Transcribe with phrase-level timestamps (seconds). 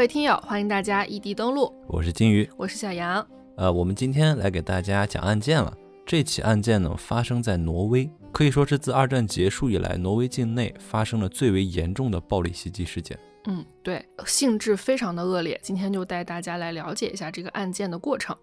[0.00, 3.28] 各位听友，欢迎大家异地登录，我是金鱼，我是小杨。
[3.58, 5.76] 呃，我们今天来给大家讲案件了。
[6.06, 13.18] 这起案件呢，发生在挪威，可以说是自二战结束以来，挪威境内发生了最为严重的暴力袭击事件。
[13.44, 15.60] 嗯，对，性质非常的恶劣。
[15.62, 18.34] 今天就带大家来了解一下这个案件的过程。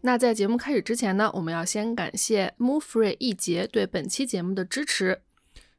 [0.00, 5.20] 那在节目开始之前呢，我们要先感谢 MoveFree 一杰对本期节目的支持。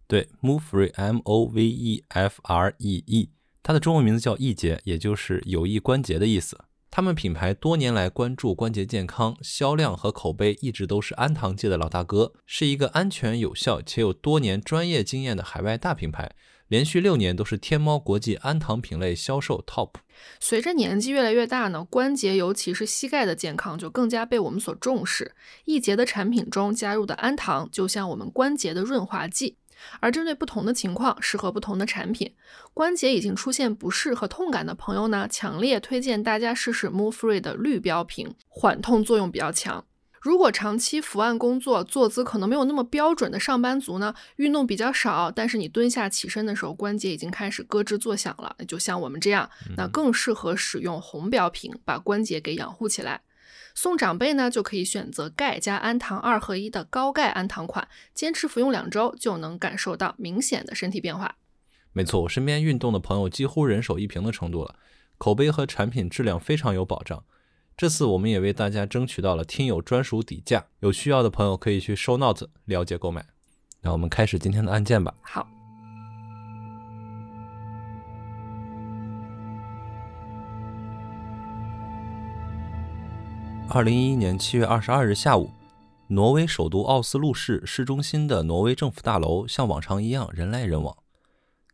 [0.06, 3.30] 对，MoveFree，M O V E F R E E。
[3.64, 6.60] 它的中文名字叫易捷，也就是有益关节的意思。
[6.92, 16.36] 他们品牌多年来关注关节健康，销量和口碑一直都是安糖界的老大哥，是一个安全有效且有多年专业经验的海外大品牌。
[16.68, 19.92] 连续六年都是天猫国际安糖品类销售 TOP。
[20.40, 25.36] 随着年纪越来越大呢，关节尤其是膝盖的健康就更加被我们所重视。
[25.66, 29.58] 易捷的产品中加入的安糖，就像我们关节的润滑剂。
[30.00, 32.34] 而针对不同的情况，适合不同的产品。
[32.74, 39.86] 关节已经出现不适和痛感的朋友呢，强烈推荐大家试试 MoveFree 的绿标瓶，缓痛作用比较强。
[40.22, 53.20] 如果长期伏案工作，坐姿可能没有那么标准的上班族呢，运动比较少，但是你蹲下起身的时候，关节已经开始咯吱作响了，就像我们这样，那更适合使用红标瓶，把关节给养护起来。
[53.76, 61.36] 送长辈呢，就可以选择钙加氨糖二合一的高钙氨糖款，坚持服用两周就能感受到明显的身体变化。
[61.92, 64.76] 没错，我身边运动的朋友几乎人手一瓶的程度了，
[65.18, 67.24] 口碑和产品质量非常有保障。
[67.76, 73.26] 这次我们也为大家争取到了听友专属底价，有需要的朋友可以去 Show Notes 了解购买。
[73.82, 75.16] 那我们开始今天的案件吧。
[75.24, 75.63] 好。
[83.76, 85.50] 二零一一年七月二十二日下午，
[86.10, 90.96] 挪威首都奥斯陆市市中心的挪威政府大楼像往常一样人来人往。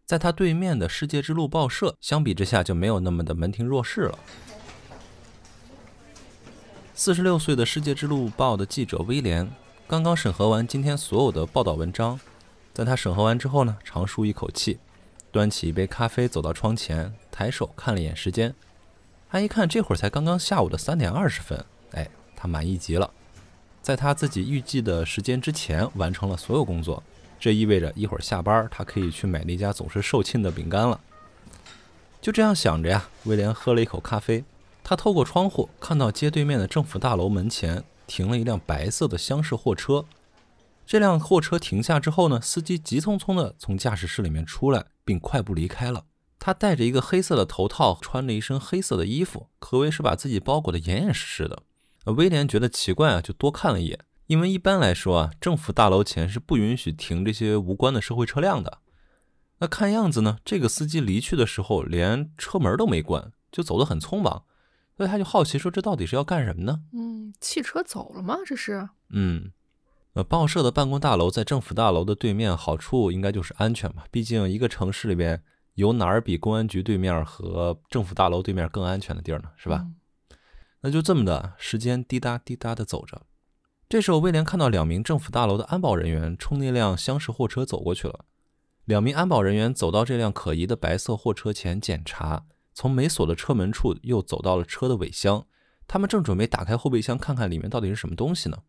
[0.06, 4.18] 在它对面的世界之路报社，相比之下就没有那么的门庭若市了。
[6.94, 9.52] 四十六岁的世界之路报的记者威廉
[9.86, 12.18] 刚刚审核完今天所有的报道文章，
[12.74, 14.80] 在他审核完之后呢，长舒一口气，
[15.34, 18.56] 端起一杯咖啡走到窗前，抬手看了一眼时间，
[19.30, 21.66] 他一看这会儿才刚刚下午的三点二十分。
[21.92, 23.10] 哎，他满意极了，
[23.82, 27.04] 在他自己预计的时间之前完成了所有工作，
[27.40, 31.00] 这意味着一会儿下班他可以去买那家总是售罄的饼干了。
[32.22, 34.44] 就这样想着呀，威廉喝了一口咖啡，
[34.84, 40.06] 他透过窗户看到街对面的政府大楼门前停了一辆白色的厢式货车。
[40.86, 46.06] 这辆货车停下之后呢，司机急匆匆地从驾驶室里面出来，并快步离开了。
[46.40, 51.62] 他戴着一个黑色的头套，穿着一身黑色的衣服，可谓是把自己包裹得严严实实的。
[52.12, 54.00] 威廉觉得奇怪啊，就多看了一眼。
[54.28, 58.80] 因为一般来说啊，政府大楼前是不允许停这些无关的社会车辆的。
[59.58, 64.44] 那看样子呢，这个司机离去的时候连车门都没关，就走得很匆忙。
[64.96, 68.38] 所以他就好奇说：“这到底是要干什么呢？”嗯，汽车走了吗？
[68.46, 68.90] 这是？
[69.10, 69.52] 嗯，
[70.14, 74.06] 呃，报社的办公大楼在政府大楼的对面，好处应该就是安全吧。
[74.12, 75.42] 毕竟一个城市里边
[75.76, 79.50] 有哪儿比公安局对面和政府大楼对面更安全的地儿呢？
[79.56, 79.86] 是吧？
[80.82, 83.24] 那就这么的，时间滴答滴答的走着。
[83.90, 88.26] 这时候，威廉看到两名政府大楼的安保人员冲那辆厢式货车走过去了。
[88.86, 95.46] 两名安保人员走到这辆可疑的白色货车前检查，从没锁的车门处又走到了车的尾箱。
[95.88, 98.60] 他们正准备打开后备箱看看里面到底是什么东西呢。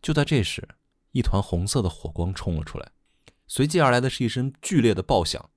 [0.00, 0.68] 就在这时，
[1.12, 2.92] 一团红色的火光冲了出来，
[3.46, 5.50] 随即而来的是一声剧烈的爆响。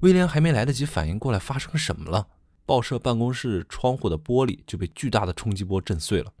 [0.00, 2.28] 威廉还没来得及反应过来发生什么了，
[2.64, 6.32] 报社办公室窗户的玻璃就被巨大的冲击波震碎了，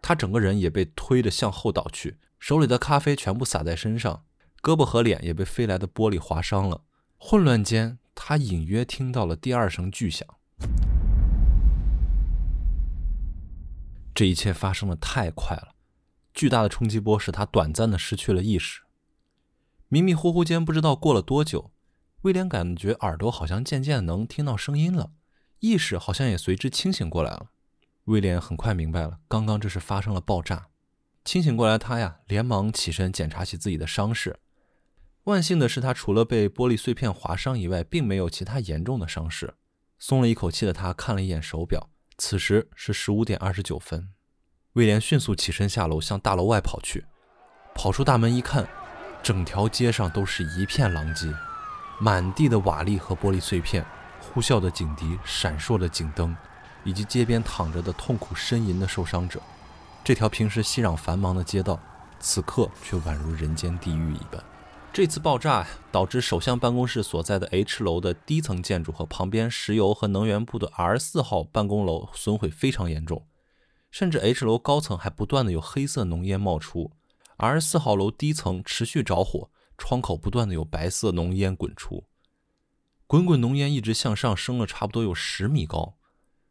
[0.00, 4.24] 他整个人也被推着向后倒去，手里的咖啡全部洒在身上，
[4.62, 6.82] 胳膊和脸也被飞来的玻璃划伤了。
[7.18, 10.26] 混乱间，他隐约听到了第二声巨响。
[14.14, 15.74] 这一切发生的太快了，
[16.32, 18.80] 巨大的冲击波使他短暂的失去了意识，
[19.88, 21.72] 迷迷糊糊间不知道过了多久。
[22.24, 25.10] 威廉感觉耳朵好像渐渐能听到声音了，
[25.60, 27.48] 意识好像也随之清醒过来了。
[28.04, 30.68] 威廉很快明白了，刚刚这是发生了爆炸。
[31.22, 34.38] 清醒过来，他呀连忙起身检查起自己的伤势。
[35.24, 39.54] 万幸的是，他除了被玻璃碎片划伤以外，并没有其他严重的伤势。
[39.98, 44.08] 松了一口气的他看了一眼手表，此时是十五点二十九分。
[44.72, 47.04] 威廉迅速起身下楼，向大楼外跑去。
[47.74, 48.66] 跑出大门一看，
[49.22, 51.30] 整条街上都是一片狼藉。
[51.98, 53.84] 满地的瓦砾和玻璃碎片，
[54.20, 56.36] 呼啸的警笛，闪烁的警灯，
[56.82, 59.40] 以及街边躺着的痛苦呻吟的受伤者。
[60.02, 61.80] 这条平时熙攘繁忙的街道，
[62.20, 64.42] 此刻却宛如人间地狱一般。
[64.92, 73.26] 这次爆炸导致首相办公室所在的 H 楼的低层建筑和旁边石油和能源部的 R 四号办公楼损毁非常严重，
[73.90, 76.92] 甚至 H 楼高层还不断的有黑色浓烟冒出
[77.38, 82.04] ，R 四号楼低层持续着火，窗口不断的有白色浓烟滚出，
[83.06, 85.96] 滚滚浓烟一直向上升了差不多有十米高，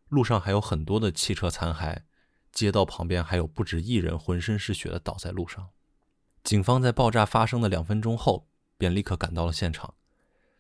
[0.10, 2.04] 路上还有很多的汽车残骸，
[2.52, 5.70] 街道旁边还有不止一人浑身是血的倒在路上。
[6.44, 8.48] 警方在爆炸发生的两分钟后
[8.78, 9.94] 便立刻赶到了现场。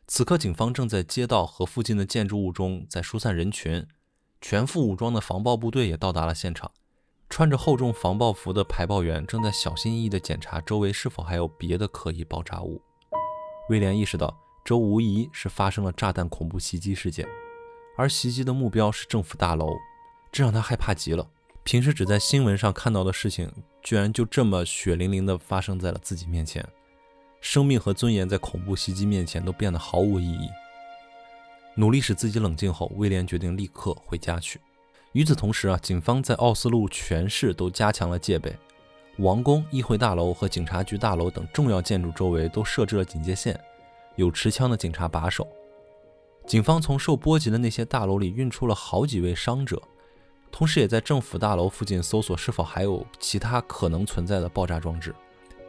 [0.07, 3.87] 此刻，警方正在街道和附近的建筑物中在疏散人群，
[4.41, 6.71] 全副武装的防爆部队也到达了现场。
[7.29, 12.81] 穿着厚重防爆服的排爆员正在小心翼翼地检查周围是否还有别的可疑爆炸物。
[13.69, 17.27] 威廉意识到，这无疑是发生了炸弹恐怖袭击事件，
[17.97, 19.69] 而袭击的目标是政府大楼，
[20.31, 21.27] 这让他害怕极了。
[21.63, 23.51] 平时只在新闻上看到的事情。
[23.83, 26.65] 居然就这么血淋淋地发生在了自己面前，
[27.41, 30.47] 生命和尊严在恐怖袭击面前都变得毫无意义。
[31.75, 34.57] 努力使自己冷静后，威廉决定立刻回家去。
[35.13, 38.55] 与此同时啊，警方在奥斯陆全市都加强了戒备，
[39.17, 43.59] 王宫、议会大楼和警察局大楼等重要建筑周围都设置了警戒线，
[44.15, 45.47] 有持枪的警察把守。
[46.47, 49.81] 警方从受波及的那些大楼里运出了好几位伤者。
[50.51, 55.13] 同时，也在政府大楼附近搜索是否还有其他可能存在的爆炸装置，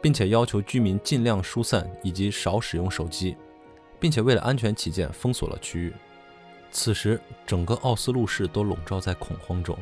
[0.01, 3.37] 并且要求居民尽量疏散以及少使用手机，
[3.99, 5.93] 并且为了安全起见，封锁了区域。
[6.75, 7.17] 此时，
[7.47, 9.77] 整个奥斯陆市都笼罩在恐慌中。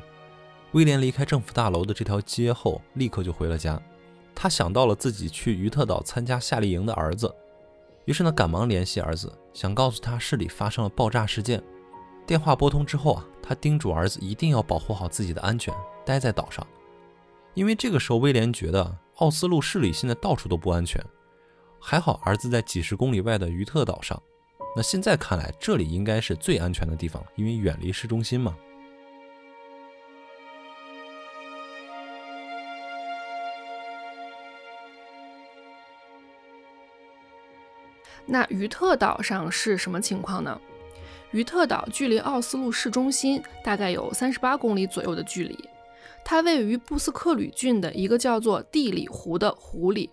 [0.74, 3.82] 威廉离开政府大楼的这条街后，立刻就回了家。
[4.36, 7.34] 他想到了自己去于特岛参加夏令营的儿子，
[8.06, 11.64] 于是呢，赶忙联系儿子，想告诉他市里发生了爆炸事件。
[12.28, 15.74] 电话拨通之后啊，他叮嘱儿子一定要保护好自己的安全，
[16.06, 16.66] 待在岛上。
[17.56, 21.04] 因为这个时候威廉觉得奥斯陆市里现在到处都不安全，
[21.80, 24.22] 还好儿子在几十公里外的于特岛上。
[24.76, 28.56] 那现在看来，这里应该是最安全的地方了，因为远离市中心嘛。
[38.26, 40.60] 那于特岛上是什么情况呢？
[41.32, 45.70] 于特岛距离奥斯陆市中心大概有三十八公里左右的距离，
[46.24, 50.10] 它位于布斯克吕郡的一个叫做蒂里湖的湖里。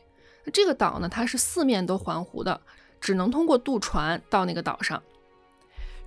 [0.52, 2.60] 这个岛呢，它是四面都环湖的，
[3.00, 5.02] 只能通过渡船到那个岛上。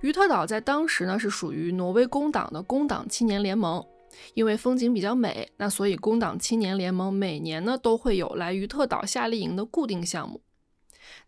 [0.00, 3.84] 于特岛在当时呢是属于挪威工党的工党青年联盟，
[4.34, 10.42] 因为风景比较美，那所以工党青年联盟每年呢都会有来于特岛夏令营的固定项目。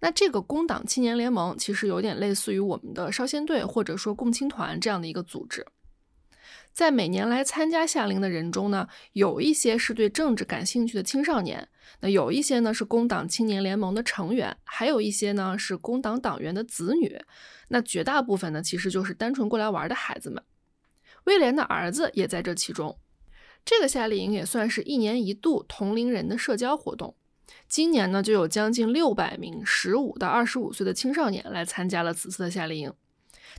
[0.00, 5.66] 那这个工党青年联盟其实有点类似于我们的少先队或者说共青团这样的一个组织，
[6.76, 11.66] 在每年来参加夏令营的人中呢，有一些是对政治感兴趣的青少年，
[12.00, 17.18] 那有一些呢是工党青年联盟的成员，还有一些呢是工党党员的子女，
[17.68, 20.42] 那绝大部分呢其实就是单纯过来玩的孩子们。
[21.24, 22.98] 威廉的儿子也在这其中，
[23.64, 27.16] 这个夏令营也算是一年一度同龄人的社交活动。
[27.66, 32.92] 今年呢，就有将近六百名十五到二十五岁的青少年来参加了此次的夏令营。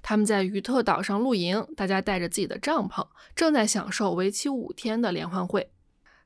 [0.02, 5.72] 他们在于特岛上露营，大家带着自己的帐篷，正在享受为期五天的联欢会。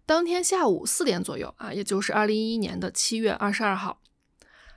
[0.06, 4.01] 当天下午四点左右啊，也就是二零一一年的七月二十二号，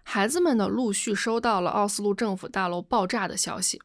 [0.03, 3.81] 孩子们呢陆续收到了奥斯陆政府大楼爆炸的消息。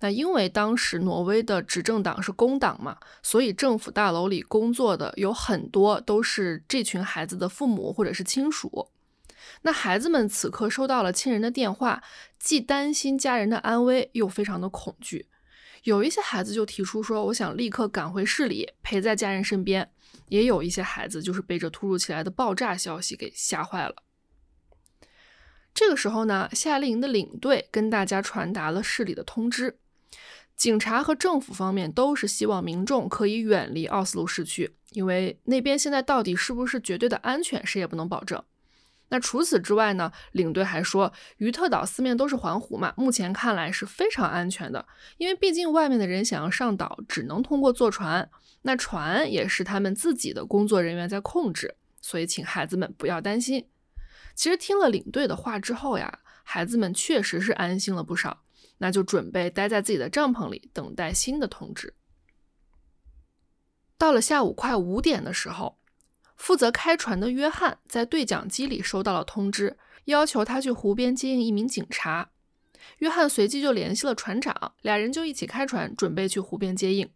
[0.00, 8.88] 那因为当时挪威的执政党是工党嘛，所以政府大楼里工作的有很多都是这群孩子的父母或者是亲属。
[9.62, 12.02] 那孩子们此刻收到了亲人的电话，
[12.38, 15.28] 既担心家人的安危，又非常的恐惧。
[15.84, 19.90] 有一些孩子就提出说：“我想立刻赶回市里陪在家人身边。”
[20.28, 23.96] 也有一些孩子就是被这突如其来的爆炸消息给吓坏了。
[25.74, 29.78] 这个时候呢，夏令营的领队跟大家传达了市里的通知。
[30.54, 38.42] 警察和政府方面都是希望民众可以远离奥斯陆市区，因为那边现在到底是不是绝对的安全，谁也不能保证。
[39.12, 40.10] 那除此之外呢？
[40.32, 44.86] 领队还说，于特岛四面都是环湖嘛，目前看来是非常安全的，
[45.18, 48.30] 因为毕竟外面的人想要上岛，只能通过坐船，
[48.62, 53.68] 那船也是他们自己的工作人员在控制，所以请孩子们不要担心。
[54.34, 58.42] 其实听了领队的话之后呀，孩子们确实是安心了不少。
[58.78, 61.94] 那就准备待在自己的帐篷里，等待新的通知。
[63.98, 65.78] 到了下午快五点的时候，
[66.42, 72.30] 负责开船的约翰在对讲机里收到了通知，要求他去湖边接应一名警察。
[72.98, 77.08] 约翰随即就联系了船长，俩人就一起开船，准备去湖边接应。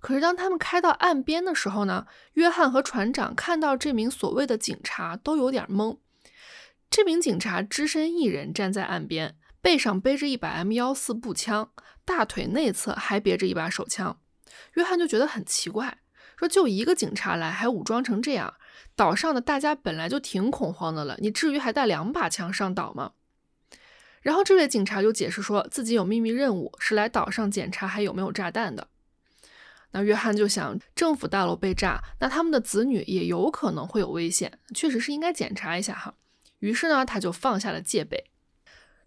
[0.00, 5.98] 可是当他们开到岸边的时候呢，约翰和船长看到这名所谓的警察都有点懵。
[6.90, 11.70] 这名警察只身一人站在岸边，背上背着一把 M 幺四步枪，
[12.04, 14.18] 大腿内侧还别着一把手枪。
[14.72, 15.98] 约翰就觉得很奇怪，
[16.36, 18.54] 说就一个警察来，还武装成这样，
[18.96, 23.12] 岛上的大家本来就挺恐慌的了，你至于还带两把枪上岛吗？
[24.22, 28.88] 然后这位警察就解释说自己有秘密任务，是来岛上检查还有没有炸弹的。
[29.92, 36.14] 那约翰就想，政府大楼被炸，那他们的子女也有可能会有危险，确实是应该检查一下哈。
[36.58, 38.30] 于是呢，他就放下了戒备。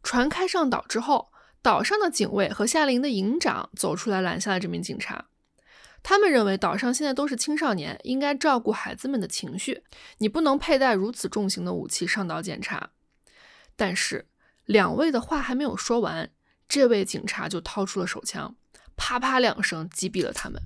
[0.03, 1.29] 船开上岛之后，
[1.61, 5.25] 岛上的警卫和夏令营的营长走出来拦下了这名警察。
[6.09, 9.83] 他们认为岛上现在都是青少年，应该照顾孩子们的情绪，
[10.19, 12.91] 你不能佩戴如此重型的武器上岛检查。
[13.75, 14.25] 但是
[14.63, 16.29] 两位的话还没有说完，
[16.69, 18.55] 这位警察就掏出了手枪，
[18.95, 20.61] 啪啪两声击毙了他们。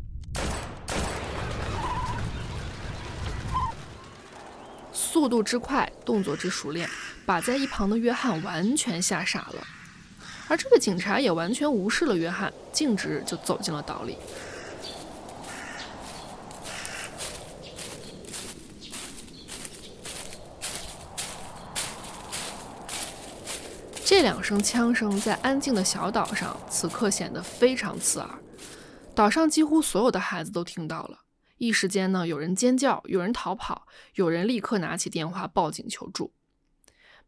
[4.94, 6.88] 速度之快，动作之熟练，
[7.26, 9.66] 把在一旁的约翰完全吓傻了。
[10.48, 14.16] 而这个警察也完全无视了约翰，径直就走进了岛里。
[24.12, 28.44] 这两声枪声在安静的小岛上，此刻显得非常刺耳。
[29.16, 31.20] 岛上几乎所有的孩子都听到了，
[31.60, 36.34] 一时间呢，有人尖叫，有人逃跑，有人立刻拿起电话报警求助。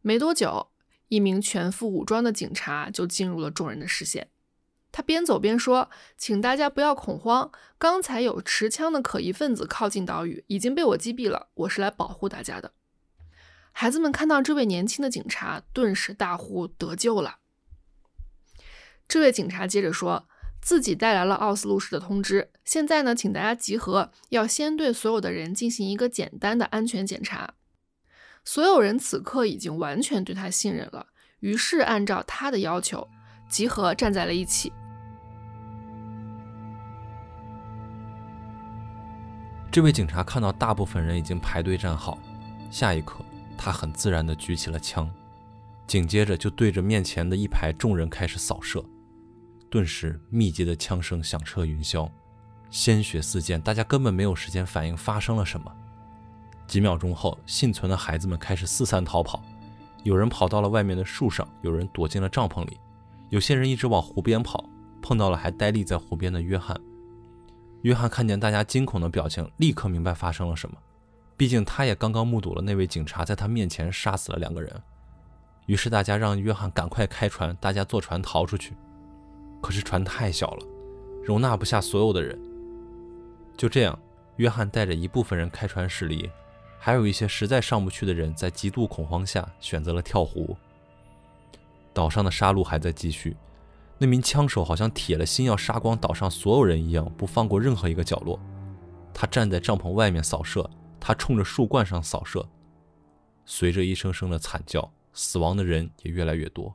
[0.02, 0.68] 没多久，
[1.08, 4.28] 一名全副武装的警察就进入了众人的视线。
[4.92, 5.88] 他边走边说
[6.18, 11.48] ：“请大家不要恐慌，刚才有持枪的可疑分子靠近岛屿，已经被我击毙了。
[11.54, 12.72] 我是来保护大家的。”
[13.76, 17.38] 孩子们看到这位年轻的警察，顿时大呼得救了。
[19.08, 20.28] 这位警察接着说
[20.62, 27.54] 自己带来了奥斯陆市的通知，现在呢，请大家集合，要先对所有的人进行一个简单的安全检查。
[28.44, 31.08] 所有人此刻已经完全对他信任了，
[31.40, 33.08] 于是按照他的要求，
[33.48, 34.72] 集合站在了一起。
[39.72, 42.16] 这位警察看到大部分人已经排队站好，
[42.70, 43.16] 下一刻。
[43.64, 45.10] 他很自然地举起了枪，
[45.86, 48.84] 紧接着就对着面前的一排众人开始扫射。
[49.70, 52.06] 顿时，密集的枪声响彻云霄，
[52.68, 55.74] 鲜血四溅，大家根本没有时间反应发生了什么。
[56.66, 59.42] 几秒钟后，幸存的孩子们开始四散逃跑，
[60.02, 62.78] 有人跑到了外面的树上，有人躲进了帐篷里，
[63.30, 64.68] 有些人一直往湖边跑，
[65.00, 66.78] 碰到了还呆立在湖边的约翰。
[67.80, 70.76] 约翰看见大家惊恐的表情，立刻明白发生了什么。
[71.36, 74.72] 毕竟他也刚刚目睹了那位警察在他面前杀死了两个人，
[75.66, 78.74] 于是大家让约翰赶快开船，大家坐船逃出去。
[79.60, 80.66] 可是船太小了，
[81.24, 82.38] 容纳不下所有的人。
[83.56, 83.98] 就这样，
[84.36, 86.30] 约翰带着一部分人开船驶离，
[86.78, 90.56] 还有一些实在上不去的人在极度恐慌下选择了跳湖。
[91.92, 93.36] 岛上的杀戮还在继续，
[93.98, 98.38] 那名枪手好像铁了心要杀光岛上所有人一样，不放过任何一个角落。
[99.12, 100.68] 他站在帐篷外面扫射。
[101.06, 102.48] 他冲着树冠上扫射，
[103.44, 106.74] 随着一声声的惨叫，死亡的人也越来越多。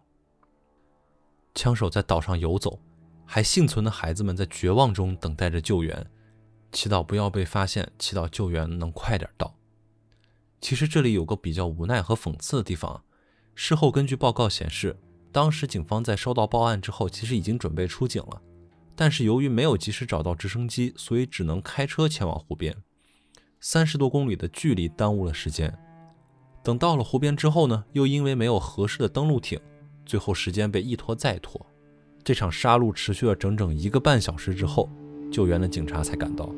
[1.55, 2.79] 枪手在岛上游走，
[3.25, 6.05] 还幸存的孩子们在绝望中等待着救援，
[6.71, 9.55] 祈祷不要被发现，祈祷救援能快点到。
[10.62, 13.03] 其实这里有个比较无奈和讽刺的地方。
[13.55, 14.95] 事后根据报告显示，
[15.31, 18.39] 当时警方在收到报案之后，其实已经准备出警了，
[18.95, 22.77] 但是由于没有及时找到直升机，所以只能开车前往湖边。
[23.61, 25.77] 三十多公里的距离耽误了时间，
[26.63, 29.59] 等到了湖边之后呢，又因为没有合适的登陆艇，
[30.05, 31.65] 最后时间被一拖再拖。
[32.23, 34.89] 这场杀戮持续了整整一个半小时之后，
[35.29, 36.49] 救援的警察才赶到。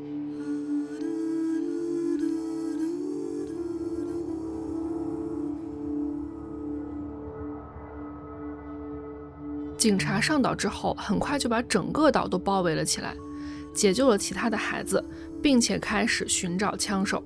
[9.76, 13.16] 警察上岛之后，很快就把整个岛都包围了起来，
[13.74, 15.04] 解救了其他的孩子。
[15.42, 17.24] 并且开始寻找枪手。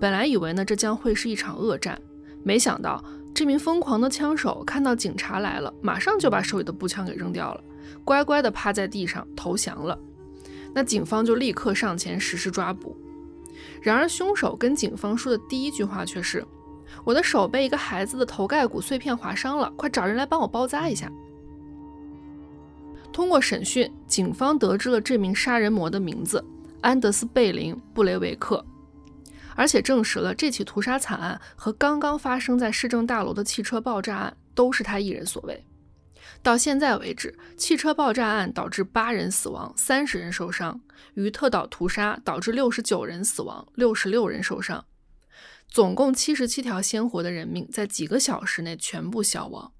[0.00, 2.00] 本来以为呢，这将会是一场恶战，
[2.42, 3.02] 没想到
[3.34, 7.64] 这名疯狂的枪手看到警察来了，马上就把手里的步枪给扔掉了，
[8.04, 9.98] 乖乖地趴在地上投降了。
[10.74, 12.96] 那警方就立刻上前实施抓捕。
[13.82, 16.44] 然而，凶手跟警方说的第一句话却是
[17.04, 21.10] ：“我的手被一个孩子的头盖骨碎片划伤了，快找人来帮我包扎一下。”
[23.12, 26.44] 通过审讯，警方得知了这名杀人魔的名字。
[26.80, 28.64] 安德斯·贝林·布雷维克，
[29.56, 35.64] 而且证实了这起屠杀惨案和刚刚发生在市政大楼的汽车爆炸案都是他一人所为。
[36.42, 40.80] 到现在为止，汽车爆炸案导致八人死亡，三十人受伤；
[41.14, 44.84] 于特岛屠杀导致六十九人死亡，六十六人受伤。
[45.66, 49.72] 总共七十七条鲜活的人命在几个小时内全部消亡。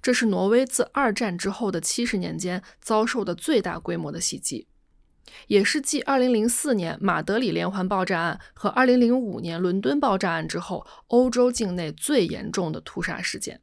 [0.00, 4.66] 这是挪威自二战之后的七十年间遭受的最大规模的袭击，
[5.48, 13.60] 也是继2004年马德里连环爆炸案和2005年伦敦爆炸案之后，欧洲境内最严重的屠杀事件。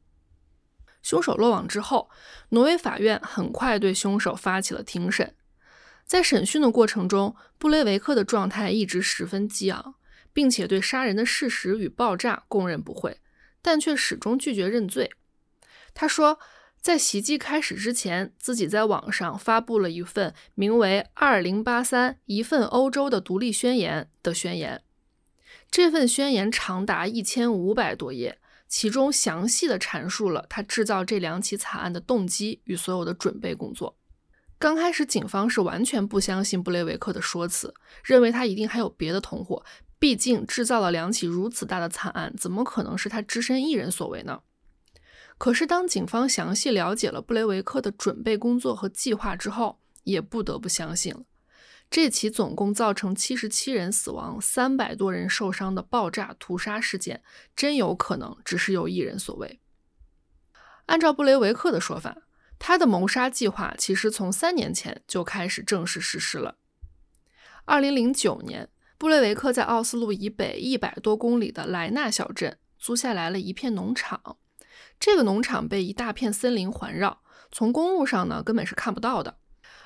[1.02, 2.10] 凶手落网之后，
[2.50, 5.34] 挪威法院很快对凶手发起了庭审。
[6.06, 9.94] 在审讯的过程中，布雷维克的状态一直十分激昂，
[10.32, 13.20] 并且对杀人的事实与爆炸供认不讳，
[13.60, 15.10] 但却始终拒绝认罪。
[15.94, 16.38] 他说，
[16.84, 24.82] 在袭击开始之前，自己在网上发布了一份名为《二零八三一份欧洲的独立宣言》的宣言。
[25.70, 28.38] 这份宣言长达一千五百多页，
[28.68, 33.96] 其中详细的阐述了他制造这两起惨案的动机与所有的准备工作。
[34.58, 37.72] 刚开始，警方是完全不相信布雷维克的说辞，
[38.04, 39.64] 认为他一定还有别的同伙。
[39.98, 44.40] 毕竟制造了两起如此大的惨案，怎么可能是他只身一人所为呢？
[45.36, 51.24] 可是，当警方详细了解了布雷维克的准备工作和计划之后，也不得不相信了。
[51.90, 57.22] 这起总共造成七十七人死亡、三百多人受伤的爆炸屠杀事件，
[57.54, 59.60] 真有可能只是由一人所为。
[60.86, 62.16] 按照布雷维克的说法，
[62.58, 66.56] 他的谋杀计划其实从三年前就开始正式实施了。
[67.64, 74.38] 二零零九年，布雷维克在奥斯陆以北一百多公里的莱纳小镇租下来了一片农场。
[75.04, 77.20] 这个农场被一大片森林环绕，
[77.52, 79.36] 从公路上呢根本是看不到的。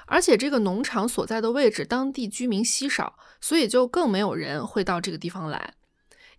[0.06, 5.75] 而且这个农场所在的位置，当地居民稀少，所以就更没有人会到这个地方来。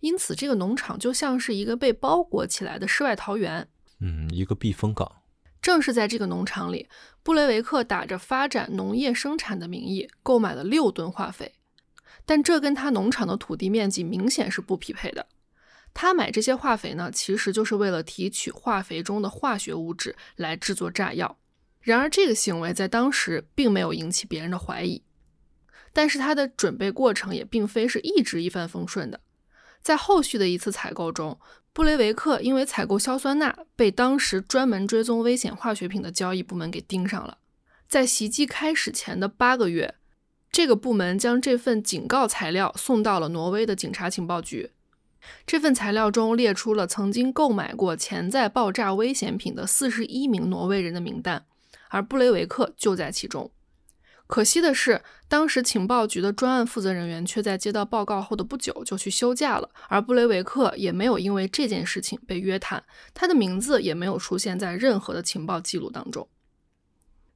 [0.00, 3.68] 因此，这个农场就像是一个被包裹起来的世外桃源，
[4.00, 5.16] 嗯，一个避风港。
[5.60, 6.88] 正是在这个农场里，
[7.22, 11.56] 布雷维克打着发展农业生产的名义购买了六吨化肥，
[12.24, 15.26] 但这跟他农场的土地面积明显是不匹配的。
[15.92, 21.38] 他买这些化肥呢，其实就是为了提取化肥中的化学物质来制作炸药。
[21.80, 25.02] 然而，这个行为在当时并没有引起别人的怀疑。
[25.92, 29.20] 但是，他的准备过程也并非是一直一帆风顺的。
[29.80, 31.40] 在后续的一次采购中，
[31.72, 37.38] 布雷维克因为采购硝酸钠，被当时专门追踪危险化学品的交易部门给盯上了。
[37.88, 39.96] 在袭击开始前的八个月，
[40.52, 44.70] 这个部门将这份警告材料送到了挪威的警察情报局。
[45.46, 51.44] 这份材料中列出了曾经购买过潜在爆炸危险品的四十一名挪威人的名单，
[51.88, 53.50] 而布雷维克就在其中。
[54.26, 66.28] 可惜的是，当时情报局的专案负责人员却在接到报告后的不久就去休假了，而布雷维克也没有因为这件事情被约谈，他的名字也没有出现在任何的情报记录当中。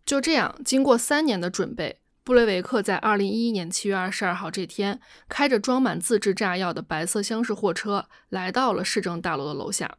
[0.06, 1.98] 就这样，经过三年的准备。
[2.24, 9.98] 布雷维克在二零一一年七月二十二号这天，开着装满自制炸药的白色厢式货车来到了市政大楼的楼下。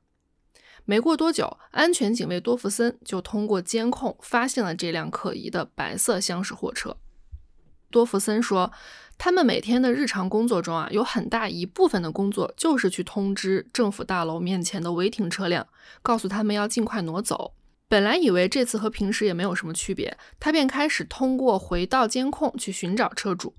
[0.86, 6.98] 没过多久，安全警卫多弗森就通过监控发现了这辆可疑的白色厢式货车。
[7.92, 8.72] 多弗森说，
[9.20, 15.68] 他们每天的日常工作中啊，有很大一部分的工作就是去通知政府大楼面前的违停车辆，
[16.02, 17.54] 告诉他们要尽快挪走。
[17.96, 23.56] 本来以为这次和平时也没有什么区别，他便开始通过回道监控去寻找车主。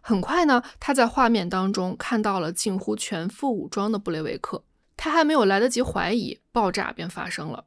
[0.00, 4.64] 很快呢，他在画面当中看到了近乎全副武装的布雷维克。
[4.96, 7.66] 他还没有来得及怀疑，爆炸便发生了。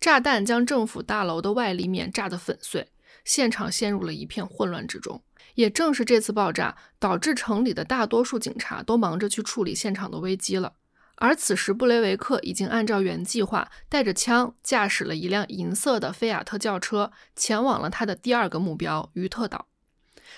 [0.00, 2.88] 炸弹将政府大楼的外立面炸得粉碎，
[3.26, 5.22] 现场陷入了一片混乱之中。
[5.54, 10.72] 也正是这次爆炸，导致城里的大多数警察都忙着去处理现场的危机了。
[11.16, 19.68] 而此时，布雷维克已经按照原计划，带着枪，驾驶了一辆银色的菲亚特轿车，前往了他的第二个目标——于特岛。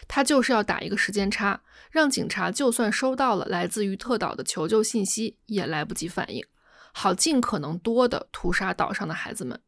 [0.07, 6.45] 他就是要打一个时间差，让警察就算收到了来自于特岛的求救信息，也来不及反应，
[6.93, 9.61] 好尽可能多的屠杀岛上的孩子们。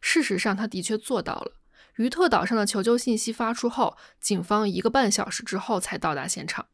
[0.00, 1.52] 事实上，他的确做到了。
[1.96, 6.66] 于特岛上的求救信息发出后，警方一个半小时之后才到达现场。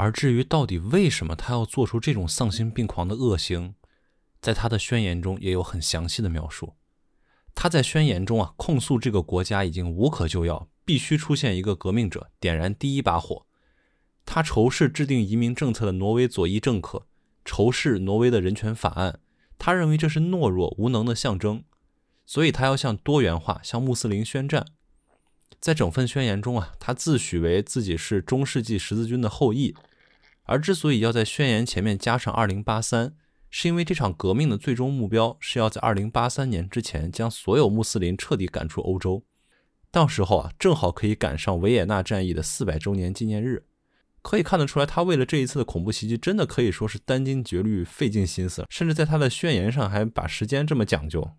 [0.00, 3.74] 而至于到底为什么他要做出这种丧心病狂的恶行，
[4.40, 6.74] 在他的宣言中也有很详细的描述。
[7.52, 13.44] 他在宣言中啊控诉这个国家已经无可救药，必须出现一个革命者点燃第一把火。
[14.24, 17.08] 他仇视制定移民政策的挪威左翼政客，
[17.44, 19.18] 仇视挪威的人权法案。
[19.58, 21.64] 他认为这是懦弱无能的象征，
[22.24, 24.64] 所以他要向多元化、向穆斯林宣战。
[25.58, 29.74] 在整份宣言中啊，他自诩为自己是中世纪十字军的后裔。
[30.48, 33.14] 而之所以要在宣言前面加上“二零八三”，
[33.50, 39.22] 是因为这场革命的最终目标是要在二零八三年之前将所有穆斯林彻底赶出欧洲。
[39.90, 43.66] 到时候啊，正好可以赶上维也纳战役的四百周年纪念日。
[44.20, 51.30] 可以看得出来，他为了这一次的恐怖袭击，真的可以说是殚精竭虑、费尽心思，甚至在他的宣言上还把时间这么讲究。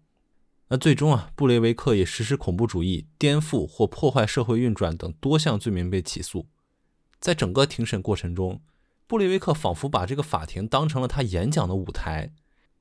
[0.69, 6.48] 那最终啊，布雷维克以实施恐怖主义、颠覆或破坏社会运转等多项罪名被起诉。
[7.19, 8.62] 在整个庭审过程中，
[9.10, 12.32] 布雷维克仿佛把这个法庭当成了他演讲的舞台。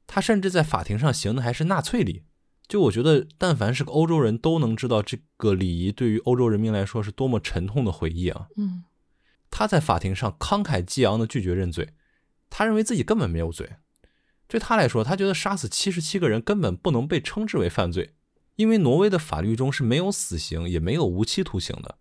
[0.07, 2.25] 他甚至在法庭上行的还是纳粹礼。
[2.69, 8.49] 就我觉得，但凡是个欧洲人都能知道这个礼仪对于欧洲人民来说是多么沉痛的回忆啊。
[8.59, 8.85] 嗯，
[9.51, 11.95] 他在法庭上慷慨激昂地拒绝认罪，
[12.51, 13.77] 他认为自己根本没有罪。
[14.47, 18.13] 对他来说，他觉得杀死七十七个人根本不能被称之为犯罪，
[18.57, 21.97] 因为挪威的法律中是没有死刑也没有无期徒刑的，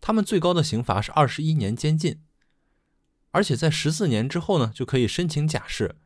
[0.00, 2.20] 他们最高的刑罚是二十一年监禁，
[3.32, 5.96] 而且在十四年之后呢就可以申请假释。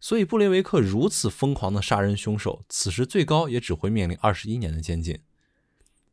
[0.00, 5.20] 所以布雷维克如此疯狂的杀人凶手，此时最高也只会面临二十一年的监禁。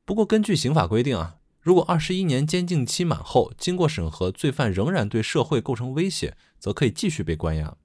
[0.04, 7.78] 不过根据刑法规定啊，如果二十一年监禁期满后，经过审核，罪犯仍然对社会构成威胁，则可以继续被关押。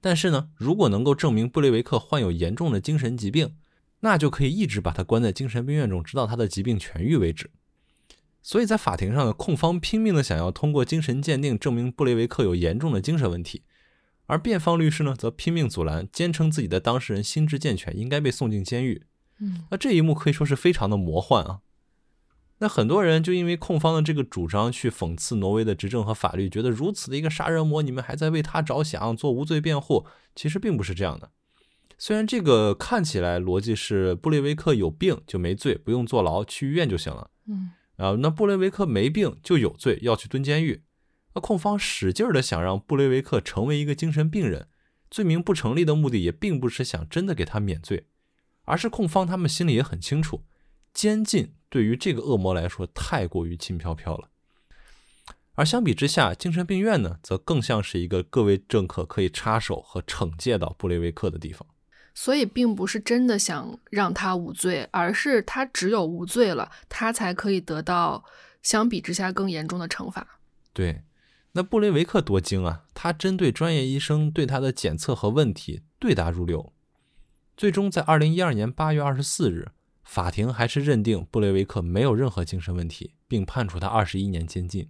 [0.00, 3.56] 但是呢，如果能够证明布雷维克患有严重的精神疾病，
[4.00, 7.50] 那就可以一直把他关在精神病院中，直到他的疾病痊愈为止。
[8.46, 13.64] 所以在法庭上呢控方拼命的想要通过精神鉴定证明布雷维克有严重的精神问题，
[14.26, 19.02] 而辩方律师呢则拼命阻拦，坚称自己的当事人心智健全，应该被送进监狱。
[19.40, 21.58] 嗯，那这一幕可以说是非常的魔幻啊。
[22.58, 30.06] 那很多人就因为控方的这个主张去讽刺挪威的执政和法律，觉得如此的一个杀人魔，你们还在为他着想，做无罪辩护，
[30.36, 31.32] 其实并不是这样的。
[31.98, 37.30] 虽然这个看起来逻辑是布雷维克有病就没罪，不用坐牢，去医院就行了。
[37.48, 40.84] 嗯，啊，那布雷维克没病就有罪，要去蹲监狱。
[41.34, 44.68] 那控方使劲的想让布雷维克成为一个精神病人，
[45.10, 48.06] 罪名不成立的目的也并不是想真的给他免罪，
[48.64, 50.44] 而是控方他们心里也很清楚，
[50.92, 51.54] 监禁。
[51.68, 54.30] 对于这个恶魔来说，太过于轻飘飘了。
[55.54, 61.66] 而相比之下，精神病院呢，则更像是一个各位政客可以插手和惩戒到布雷维克的地方。
[62.18, 68.24] 所以，并不是真的想让他无罪，而是他只有无罪了，他才可以得到
[68.62, 70.40] 相比之下更严重的惩罚。
[70.72, 71.02] 对，
[71.52, 72.84] 那布雷维克多精啊！
[72.94, 76.72] 他针对专业医生对他的检测和问题对答如流，
[77.54, 79.68] 最终在二零一二年八月二十四日。
[80.02, 84.88] 法庭还是认定布雷维克没有任何精神问题，并判处他二十一年监禁。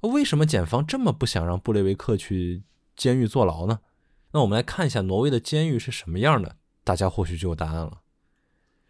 [0.00, 2.64] 为什么检方这么不想让布雷维克去
[2.96, 3.78] 监狱坐牢呢？
[4.32, 8.00] 那我们来看一下挪威的监狱是什么样的，大家或许就有答案了。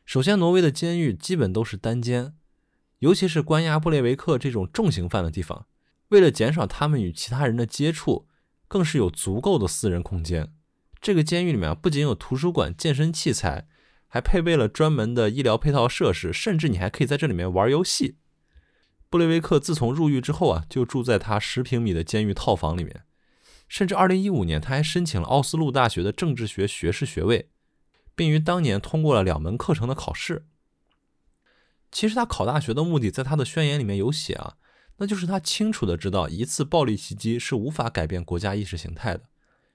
[0.04, 2.34] 首先，挪威的监狱基本都是单间，
[2.98, 5.66] 尤其是关押布雷维克这种重刑犯的地方，
[6.08, 8.26] 为了减少他们与其他人的接触，
[8.66, 10.52] 更是有足够的私人空间。
[11.00, 13.68] 这个监狱里面不仅有图书馆、健身器材。
[14.10, 18.16] 还配备了专门的医疗配套设施，甚至你还可以在这里面玩游戏。
[19.10, 23.02] 布雷维克自从入狱之后啊，就住在他十平米的监狱套房里面，
[23.68, 27.50] 甚至2015年他还申请了奥斯陆大学的政治学学士学位，
[28.14, 30.46] 并于当年通过了两门课程的考试。
[31.92, 34.56] 其实他考大学的目的，在他的宣言里面有写啊，
[34.96, 39.24] 那就是他清楚的知道一次暴力袭击是无法改变国家意识形态的，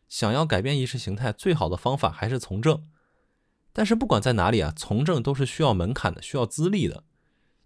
[0.10, 2.88] 想要改变意识形态，最好的方法还是从政。
[3.72, 7.04] 但是不管在哪里啊，从政都是需要门槛的，需要资历的。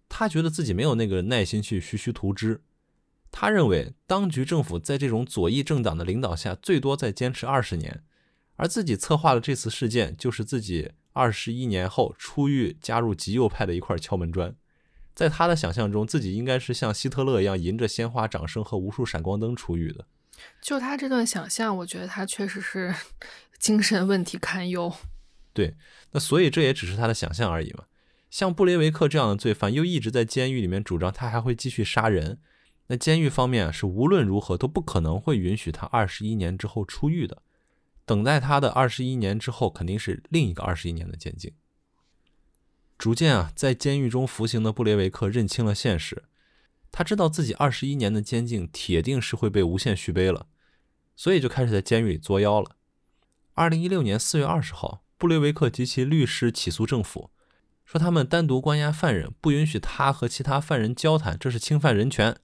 [0.08, 2.62] 他觉得自己没有那个耐心去徐徐图之。
[3.32, 8.04] 他认为当局政府在这种左翼政党的领导下，最多再坚持二十年，
[8.56, 14.56] 而自己策划的这次事件，就是自己二十一年后出狱加入极右派的一块敲门砖。
[15.14, 20.06] 在他的想象中，自己应该是像希特勒一样，迎着鲜花掌声和无数闪光灯出狱的。
[20.62, 22.94] 就他这段想象，我觉得他确实是
[23.58, 24.94] 精神问题堪忧。
[25.54, 25.76] 对，
[26.12, 27.86] 那所以这也只是他的想象而已嘛。
[28.30, 32.38] 像布雷维克这样的罪犯，又一直在监狱里面主张他还会继续杀人，
[32.88, 37.42] 那监狱方面是无论如何都不可能会允许他二十一年之后出狱的。
[38.06, 41.54] 等待他的二十一年之后，肯定是另一个二十一年的监禁。
[42.98, 46.24] 逐渐啊，在监狱中服刑的布雷维克认清了现实，
[46.92, 50.48] 他知道自己二十一年的监禁铁定是会被无限续杯了，
[51.16, 52.78] 所以就开始在监狱里作妖了。
[53.54, 55.04] 二零一六年四月二十号。
[55.20, 57.32] 布雷维克及其律师起诉政府，
[57.84, 62.40] 说他们单独关押犯人，不允许他和其他犯人交谈，这是侵犯人权。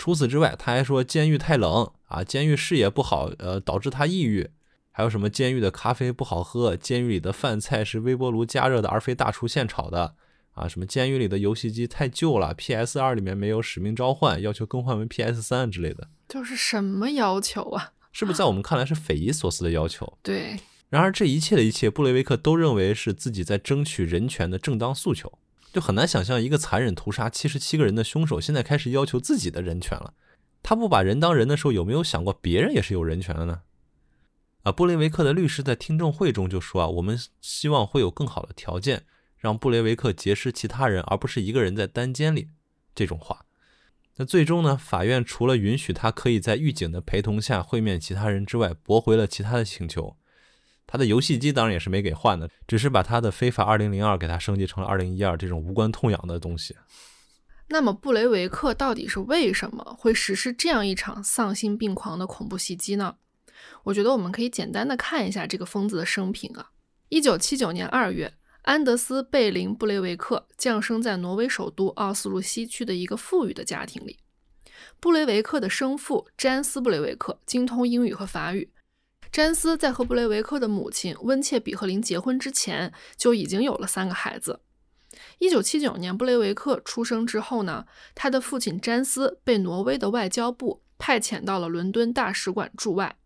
[0.00, 4.48] 除此之外，他还说监狱太冷啊，监狱视野不好，呃，导致他抑郁。
[4.90, 10.14] 还有什么监狱的咖啡不好喝，监狱里的饭菜是微波炉加热的，而非大厨现炒的
[10.52, 10.66] 啊？
[10.66, 16.08] 什么监狱里的游戏机太旧了，PS 二里面没有使命召唤，要求更换为 PS 三之类的。
[16.26, 17.92] 就是什么要求啊？
[18.10, 20.16] 是不是在我们看来是匪夷所思的要求？
[20.22, 20.58] 对。
[20.88, 25.30] 然而，这一切的一切，布雷维克都认为是自己在争取人权的正当诉求。
[25.72, 30.14] 就很难想象一个残忍屠杀七十七个人的凶手，现在开始要求自己的人权了。
[30.62, 33.62] 他不把人当人的时候，有没有想过别人也是有人权的呢？
[34.62, 39.04] 啊，布雷维克的律师在听证会中就说啊，我们希望会有更好的条件，
[39.38, 42.48] 让布雷维克结识其他人，而不是一个人在单间里。
[42.94, 43.46] 这种话。
[44.16, 44.76] 那最终呢？
[44.76, 50.16] 法院除了允许他可以在狱警的陪同下会面其他人之外，驳回了其他的请求。
[50.90, 56.74] 他的游戏机当然也是没给换的，只是把他的非法二零零二给他升级成了二零一二这种无关痛痒的东西。
[57.68, 63.14] 那么布雷维克到底是为什么会实施这样一场丧心病狂的恐怖袭击呢？
[63.84, 66.70] 我觉得我们可以简单的看一下这个疯子的生平啊。
[67.08, 68.34] 一九七九年二月。
[68.64, 74.18] 安德斯·贝林·布雷维克降生在挪威首都奥斯陆西区的一个富裕的家庭里。
[75.00, 78.70] 布雷维克的生父詹斯·布雷维克精通英语和法语。
[79.32, 84.60] 詹斯在和布雷维克的母亲温切·比赫林结婚之前就已经有了三个孩子。
[85.38, 93.16] 1979年布雷维克出生之后呢，他的父亲詹斯被挪威的外交部派遣到了伦敦大使馆驻外。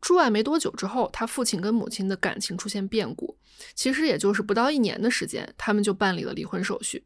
[0.00, 3.36] 驻外没多久之后，他父亲跟母亲的感情出现变故。
[3.74, 7.04] 其实也就是不到一年的时间，他们就办理了离婚手续。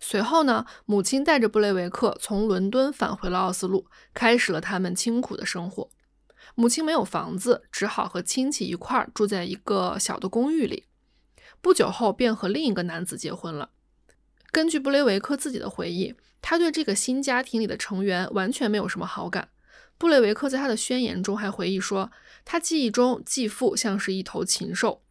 [0.00, 5.90] 随后呢，母亲带着布雷维克从伦敦返回了奥斯陆，开始了他们清苦的生活。
[6.54, 10.84] 母亲没有房子，只好和亲戚一块儿住在一个小的公寓里。
[11.60, 13.70] 不久后，便和另一个男子结婚了。
[14.50, 19.48] 根据布雷维克自己的回忆，他对这个新家庭里的成员完全没有什么好感。
[19.96, 22.12] 布雷维克在他的宣言中还回忆说，
[22.44, 25.02] 他记忆中继父像是一头禽兽，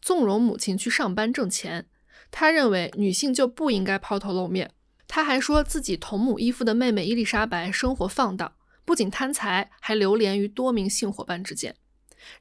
[0.00, 1.86] 纵容母亲去上班挣钱。
[2.30, 4.70] 他认为女性就不应该抛头露面。
[5.08, 8.52] 他还说自己同母异父的妹妹伊丽莎白生活放荡，
[8.92, 11.74] 不仅贪财，还流连于多名性伙伴之间。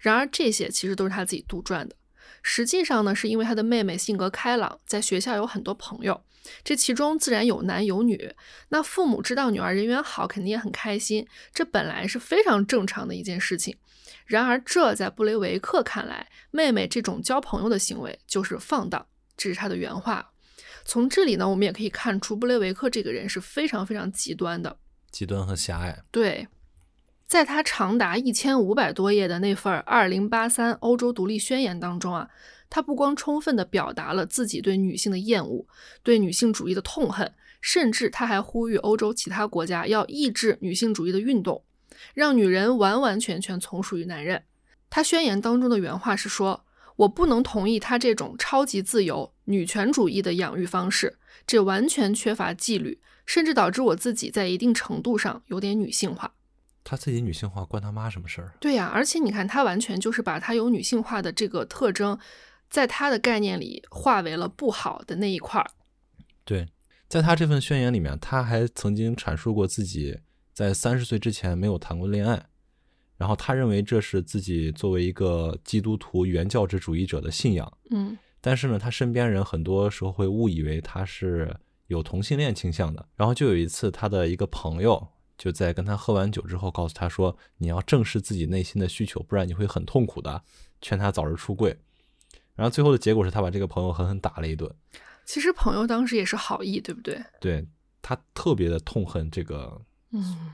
[0.01, 1.95] 然而这些其实都是他自己杜撰的。
[2.43, 6.25] 实际上呢，是因为他的妹妹性格开朗，在学校有很多朋友。
[6.61, 8.35] 这其中自然有男有女，
[8.67, 13.77] 那父母知道女儿人缘好，肯定也很开心，这本来是非常正常的一件事情。
[14.25, 20.33] 然而，这在布雷维克看来，妹妹这种交朋友的行为就是放荡，这是他的原话。
[20.83, 24.77] 从这里呢，我们也可以看出布雷维克这个人是非常非常极端的，
[25.11, 25.99] 极端和狭隘。
[26.09, 26.47] 对，
[27.27, 32.29] 在他长达一千五百多页的那份《二零八三欧洲独立宣言》当中啊。
[32.73, 35.67] 他不光充分地表达了自己对女性的厌恶、
[36.03, 41.65] 对女性主义的痛恨，甚至他还呼吁欧洲其他国家要抑制女性主义的运动，
[42.13, 44.43] 让女人完完全全从属于男人。
[44.89, 46.63] 他宣言当中的原话是说
[46.95, 56.33] ：“我不能同意他这种超级自由女权主义的养育方式，这完全缺乏纪律，甚至导致我自己在一定程度上有点女性化。”
[56.83, 58.51] 他自己女性化关他妈什么事儿？
[58.59, 62.19] 对呀，而且你看，他完全就是把他有女性化的这个特征。
[62.69, 65.69] 在他的概念里，化为了不好的那一块儿。
[66.45, 66.67] 对，
[67.09, 70.17] 在他这份宣言里面，他还曾经阐述过自己
[70.53, 72.45] 在三十岁之前没有谈过恋爱，
[73.17, 77.77] 然后他认为这是自己作为一个基督徒原教旨主义者的信仰。
[77.89, 81.53] 嗯，但是呢，他身边人很多时候会误以为他是
[81.91, 83.05] 有同性恋倾向的。
[83.15, 90.43] 然后就有一次，他的一个朋友就在跟他喝完酒之后，告诉他说：“你要正视自己内心的需求，不然你会很痛苦的。”
[90.81, 91.77] 劝他早日出柜。
[92.55, 94.73] 然后最后的结果是他把这个朋友狠狠打了一顿。
[95.25, 97.23] 其实朋友当时也是好意，对不对？
[97.39, 97.67] 对
[98.01, 99.81] 他特别的痛恨这个。
[100.11, 100.53] 嗯，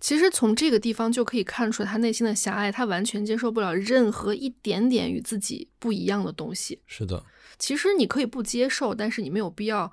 [0.00, 6.80] 其实从这个地方就可以看出他内心的狭隘，他完全接受不了任何一点点与自己不一样的东西。
[6.86, 7.24] 是的。
[7.58, 9.92] 其实你可以不接受，但是你没有必要，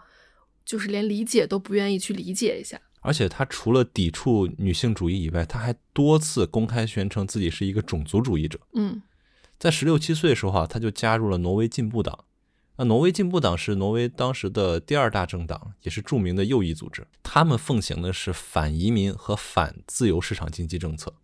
[0.69, 2.79] 就是连理解都不愿意去理解一下。
[2.99, 8.59] 而且他除了抵触女性主义以外，他还多次公开宣称自己是一个种族主义者。
[8.73, 9.01] 嗯。
[9.57, 12.25] 在十六七岁的时候啊，他就加入了挪威进步党。
[12.77, 17.07] 那挪威进步党是挪威当时的第二大政党，也是著名的右翼组织。
[17.23, 21.15] 他们奉行的是反移民和反自由市场经济政策。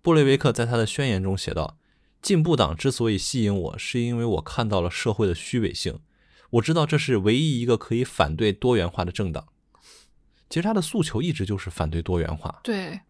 [0.00, 1.76] 布雷维克在他的宣言中写道
[2.22, 5.98] ：“进步党之所以吸引我，是因为我看到了社会的虚伪性。
[6.50, 9.46] 我知道这是唯一一个可以反对多元化的政党。”
[10.50, 12.60] 其实他的诉求一直就是反对多元化。
[12.62, 13.00] 对。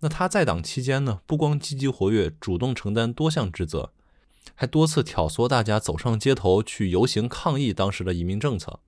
[0.00, 3.92] 那他在党期间呢，不光积极活跃，主动承担多项职责。
[4.54, 8.80] 还多次挑唆大家走上街头去游行抗议当时的移民政策。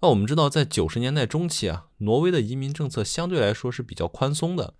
[0.00, 4.74] 那我们知道，在九十年代中期啊，挪威的移民政策相对来说是比较宽松的，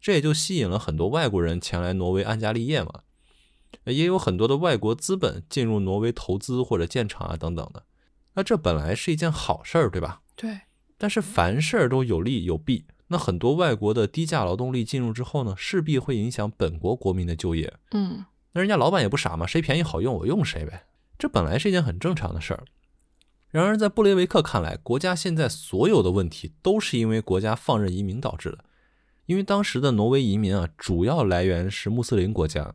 [0.00, 3.00] 这也就吸引了很多外国人前来挪威安家立业嘛。
[3.84, 7.84] 也有很多的外国资本进入挪威投资或者建厂啊等等的。
[8.34, 10.20] 那这本来是一件好事儿，对吧？
[10.34, 10.60] 对。
[10.98, 12.86] 但是凡事都有利有弊。
[13.08, 17.72] 那很多外国的低价劳动力进入之后呢，势必会影响本国国民的就业。
[17.92, 18.24] 嗯。
[18.52, 20.86] 那人家老板也不傻嘛，谁便宜好用我用谁呗，
[21.18, 22.64] 这本来是一件很正常的事儿。
[23.50, 28.64] 然而，在布雷维克看来，国家现在所有的问题都是因为国家放任移民导致的。
[29.26, 32.74] 因为当时的挪威移民啊，主要来源是穆斯林国家，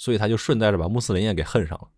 [0.00, 1.88] 所以他就顺带着把穆斯林也给恨上了。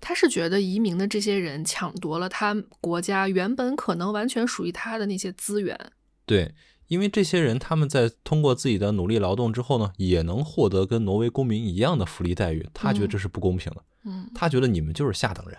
[0.00, 5.76] 他是觉得移民的这些人抢夺了他国家原本可能完全属于他的那些资源。
[6.24, 6.54] 对，
[6.86, 13.82] 因为这些人他们在通过自己的努力劳动之后呢，也能获得跟挪威公民一样的福利待遇，他觉得这是不公平的。
[14.04, 15.58] 嗯，他觉得你们就是下等人。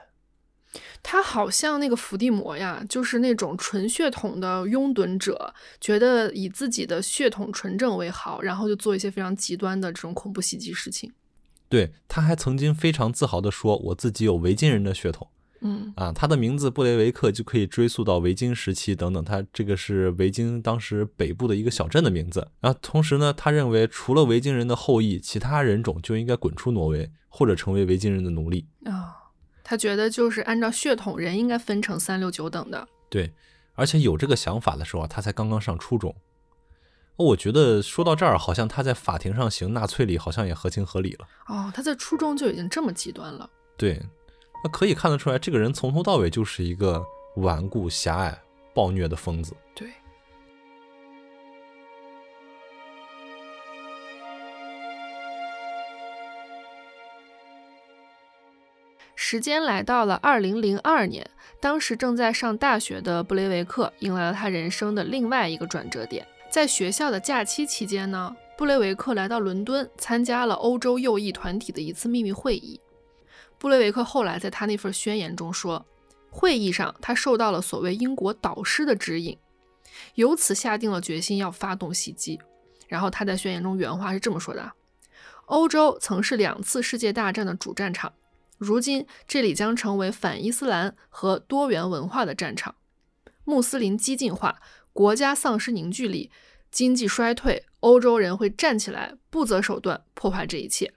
[1.04, 11.12] 他好像那个伏地魔呀，就是那种纯血统的拥趸者，觉得以自己的血统纯正为好，然后就做一些非常极端的这种恐怖袭击事情。
[11.67, 15.28] 对，他还曾经非常自豪地说：“我自己有维京人的血统。”
[15.62, 22.47] 嗯啊，他的名字布雷维克就可以追溯到维京时期等等，他这个是维京当时北部的一个小镇的名字。
[22.60, 28.67] 然后同时呢，他认为除了维京人的后裔，其他人种就应该滚出挪威，或者成为维京人的奴隶。
[28.86, 29.23] 啊。
[29.67, 32.88] 他觉得就是按照血统，人应该分成三六九等的。
[33.10, 33.34] 对，
[33.73, 36.15] 而且有这个想法的时候，他才刚刚上初中。
[37.17, 41.25] 我觉得说到这儿，好像他在法庭上行纳粹礼，好像也合情合理了。
[41.47, 43.49] 哦，他在初中就已经这么极端了。
[43.78, 44.01] 对，
[44.63, 47.01] 那可以看得出来，这个人从头到尾就是一个
[47.38, 48.38] 顽固、狭隘、
[48.73, 49.56] 暴虐的疯子。
[49.73, 49.89] 对。
[59.15, 61.25] 时间来到了二零零二年，
[61.62, 66.28] 当时正在上大学的布雷维克迎来了他人生的另外一个转折点。
[66.56, 72.80] 在学校的假期期间呢，布雷维克来到伦敦，参加了欧洲右翼团体的一次秘密会议。
[73.58, 75.86] 布雷维克后来在他那份宣言中说，
[76.30, 79.38] 会议上他受到了所谓英国导师的指引，
[80.13, 82.39] 由此下定了决心要发动袭击。
[82.88, 84.72] 然后他在宣言中原话是这么说的
[85.48, 88.13] ：“欧洲曾是两次世界大战的主战场。”
[88.58, 92.76] 如今，这里将成为反伊斯兰和多元文化的战场。
[93.44, 94.60] 穆斯林激进化，
[94.95, 96.31] 国家丧失凝聚力，
[96.71, 100.93] 经济衰退，欧洲人会站起来，不择手段破坏这一切。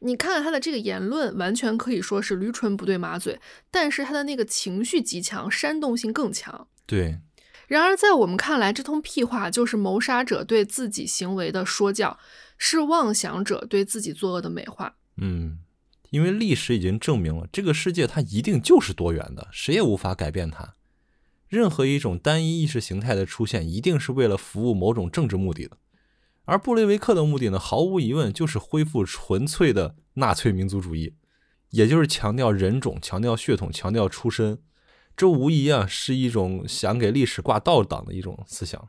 [0.00, 6.68] 你看看他的这个言论，完全可以说是驴唇不对马嘴，但是他的那个情绪极强，煽动性更强。
[6.84, 7.20] 对。
[7.68, 12.18] 然而，在我们看来，这通屁话就是谋杀者对自己行为的说教，
[12.58, 14.96] 是妄想者对自己作恶的美化。
[15.16, 15.60] 嗯。
[16.10, 20.74] 因为历史已经证明了，这个世界它一定就是多元的，谁也无法改变它。
[21.50, 25.76] 任何一种单一意识形态的出现，一定是为了服务某种政治目的的。
[26.44, 31.14] 而布雷维克的目的呢，毫无疑问就是恢复纯粹的纳粹民族主义，
[31.70, 34.58] 也就是强调人种、强调血统、强调出身。
[35.16, 38.88] 这无疑啊，是一种想给历史挂倒档的一种思想。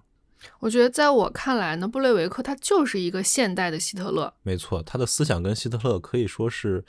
[0.60, 4.34] 我觉得，在我看来呢，布雷维克他就是一个现代的希特勒。
[4.43, 6.86] 没错，他的思想跟希特勒可以说是。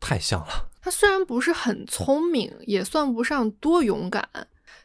[0.00, 0.68] 太像了。
[0.82, 4.28] 他虽然不是很聪明，也算不上多勇敢，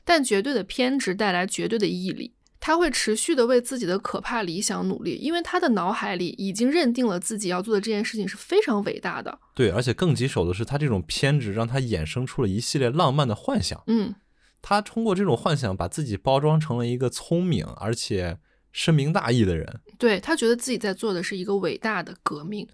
[0.03, 2.33] 但绝对的偏执带来绝对的毅力。
[2.61, 9.39] 他会持续的为自己的可怕理想努力，因为他的脑海里已经认定了自己要做的这件事情是非常伟大的。
[9.55, 13.81] 对，而且更棘手的是，他这种偏执让他衍生出了一系列浪漫的幻想。
[13.87, 14.13] 嗯，
[14.61, 18.37] 他通过这种幻想把自己包装成了一个聪明而且
[18.73, 19.79] 深明大义的人。
[19.97, 22.67] 对他觉得自己在做的是一个伟大的革命。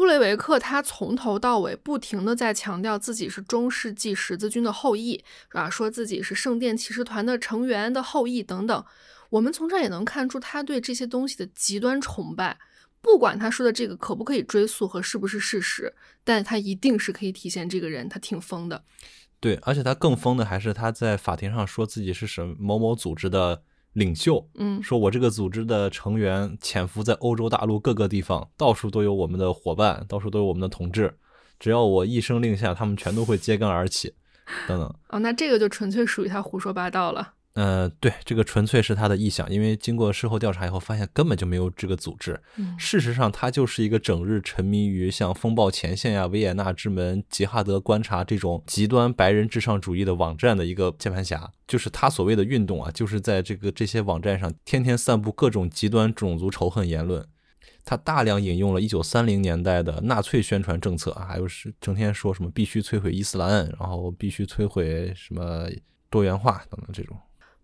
[0.00, 5.68] 布雷维克他从头到尾不停的在强调自己是中世纪十字军的后裔，啊？
[5.68, 8.82] 说自己是圣殿骑士团的成员的后裔等等。
[9.28, 12.58] 我们从这也能看出他对这些东西的极端崇拜。
[13.02, 18.82] 不管他说的这个可不可以追溯和是不是事实，但他一定是可以体现这个人他挺疯的。
[19.38, 23.64] 对，而且他更疯的还是他在法庭上说自己是什某某组织的。
[23.94, 31.18] 领袖，嗯，说我这个组织的成员潜伏在欧洲大陆各个地方，到处都有我们的伙伴，到处都有我们的同志，
[31.58, 34.14] 只要我一声令下，他们全都会揭竿而起，
[34.68, 34.94] 等等。
[35.08, 37.34] 哦，那这个就纯粹属于他胡说八道了。
[37.60, 42.40] 呃，对，这个纯粹是他的臆想，因为经过事后调查以后，发现根本就没有这个组织。
[42.78, 51.52] 事实上，他就是一个整日沉迷于像风暴前线呀、维也纳之门、吉哈德观察这种极端白人至上主义的网站的一个键盘侠。
[51.66, 57.26] 就是他所谓的运动啊，就是在这个这些网站上天天散布各种极端种族仇恨言论。
[57.84, 65.68] 他大量引用了1930年代的纳粹宣传政策，还有是整天说什么必须摧毁伊斯兰，然后必须摧毁什么
[66.08, 67.18] 多元化等等这种。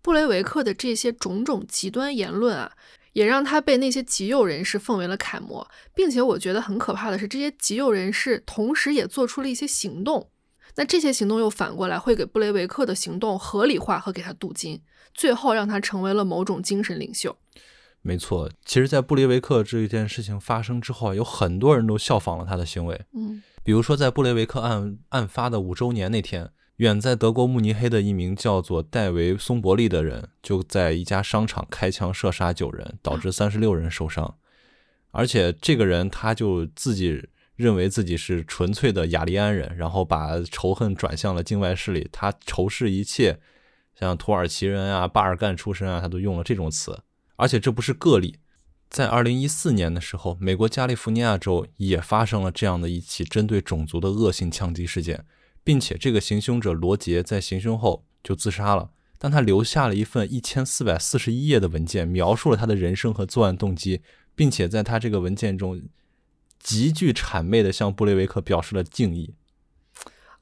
[0.07, 2.71] 布雷维克的这些种种极端言论啊，
[3.11, 10.29] 也让他被那些极右人士奉为了楷模，并且我觉得很可怕的是，这些极右人士同时也做出了一些行动，
[10.75, 14.81] 那这些行动又反过来会给布雷维克的行动合理化和给他镀金，
[15.13, 17.35] 最后让他成为了某种精神领袖。
[18.01, 23.01] 没错，其实，在布雷维克这一件事情发生之后啊，有很多人都效仿了他的行为。
[23.13, 26.51] 嗯，比如说在布雷维克案案发的五周年那天。
[26.77, 34.37] 远在德国慕尼黑的一名叫做戴维·松伯利的人，就在一家商场开枪射杀九人，导致三十六人受伤。
[35.09, 42.07] 而且这个人他就自己认为自己是纯粹的雅利安人，然后把仇恨转向了境外势力。
[42.11, 43.39] 他仇视一切，
[43.99, 47.01] 像土耳其人啊、巴尔干出身啊，他都用了这种词。
[47.37, 48.37] 而且这不是个例，
[48.87, 55.25] 在二零一四年的时候，美国加利福尼亚州也发生了这样的一起针对种族的恶性枪击事件。
[55.67, 63.99] 并且这个行凶者罗杰在行凶后就自杀了，但他留下了一份一千四百四十一页的文件，描述了他的人生和作案动机，
[64.33, 65.81] 并且在他这个文件中
[66.57, 69.33] 极具谄媚的向布雷维克表示了敬意。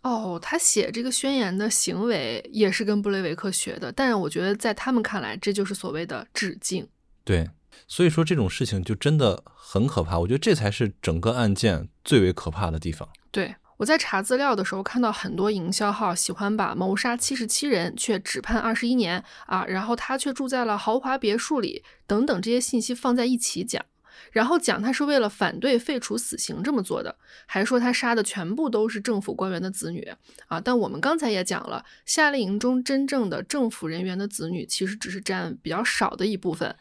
[0.03, 6.87] 哦，他写这个宣言的行为也是跟布雷维克学的，但是我觉得在他们看来，这就是所谓的致敬。
[7.23, 7.49] 对，
[7.87, 10.19] 所以说这种事情就真的很可怕。
[10.19, 13.09] 我觉得这才是整个案件最为可怕的地方。
[13.31, 13.55] 对。
[13.77, 23.83] 我在查资料的时候看到很多营销号喜欢把谋杀七十七人却只判二十一年啊，然后他却住在了豪华别墅里等等这些信息放在一起讲，
[24.31, 30.07] 然后讲他是为了反对废除死刑这么做的，还说他杀的全部都是政府官员的子女
[30.47, 30.61] 啊。
[30.61, 36.73] 但我们刚才也讲了，夏令营中真正的政府人员的子女其实只是占比较少的一部分，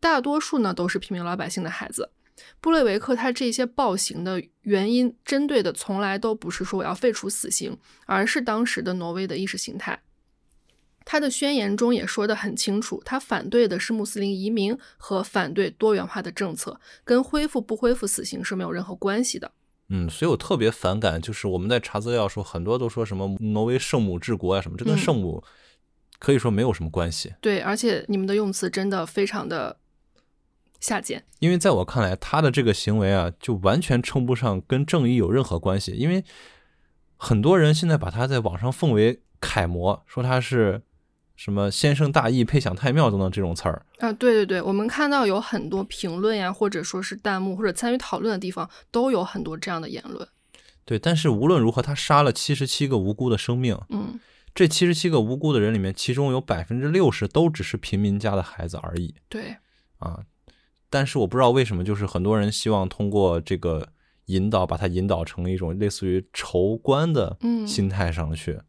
[0.00, 2.10] 大多数呢都是平民老百姓的孩子。
[2.60, 10.02] 布雷维克他这些暴行的原因，针对的从来都不是说我要废除死刑，而是当时的挪威的意识形态。
[11.04, 19.50] 他的宣言中也说得很清楚，他反对的是穆斯林移民和反对多元化的政策，跟恢复不恢复死刑是没有任何关系的。
[19.88, 25.42] 嗯，所以我特别反感，就是我们在查资料时候，很多都说什么挪威圣母治国啊什么，这跟圣母
[26.20, 27.32] 可以说没有什么关系。
[27.40, 29.79] 对，而且你们的用词真的非常的。
[30.80, 35.92] 下贱，因为在我看来，他的这个行为啊，就完全称不上跟正义有任何关系。
[35.92, 36.24] 因为
[37.16, 40.80] 很多人现在把他在网上奉为楷模，说他是
[41.36, 44.10] 什么先生大义，配享太庙等等这种词儿啊。
[44.14, 50.26] 对对对，我们看到有很多评论呀，或者说是弹幕或者参与讨论的地方，都有很多这样的言论。
[50.86, 53.78] 对，但是无论如何，他杀了七十七个无辜的生命。
[53.90, 54.18] 嗯，
[54.54, 59.14] 这七十七个无辜的人里面，其中有百分之六十都只是平民家的孩子而已。
[59.28, 59.56] 对，
[59.98, 60.20] 啊。
[60.90, 63.88] 但是我不知道为什么，就是很多人希望通过这个
[64.26, 68.60] 引导，把它引导成一种类似于仇官的心态上去。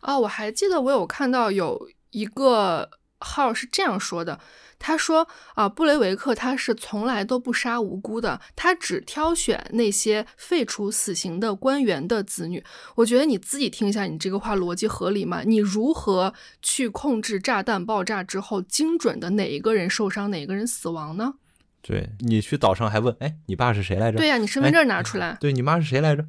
[0.00, 4.40] 啊，我还记得我有看到有一个号是这样说的，
[4.78, 12.62] 他说啊，布雷维克他是从来都不杀无辜的，他只挑选那些废除死刑的官员的子女。
[12.94, 15.42] 我觉得你自己听一下，你这个话逻辑合理吗？
[15.44, 21.34] 你如何去控制炸弹爆炸之后精准的哪一个人受伤，哪一个人死亡呢？
[21.82, 24.18] 对你去岛上还问，哎，你爸是谁来着？
[24.18, 25.36] 对呀，你身份证拿出来。
[25.40, 26.22] 对你妈是谁来着？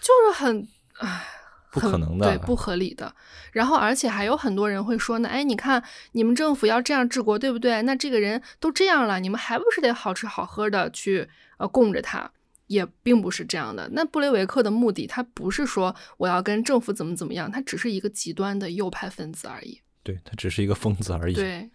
[0.00, 0.66] 就是很，
[0.98, 1.26] 唉，
[1.70, 3.14] 不可能的，对，不合理的。
[3.52, 5.82] 然后，而且还有很多人会说呢，哎，你看
[6.12, 7.82] 你们政府要这样治国，对不对？
[7.82, 11.28] 那这个人都这样了，你们还不是得好吃好喝的去
[11.58, 12.30] 呃供着他？
[12.66, 13.88] 也并不是这样的。
[13.92, 19.80] 那布雷维克的目的，他不是说我要跟政府怎么怎么样，他只是一个极端的右派分子而已。
[20.02, 21.34] 对他只是一个疯子而已。
[21.34, 21.70] 对。